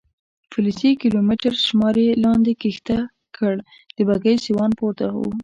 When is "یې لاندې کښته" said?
2.05-2.97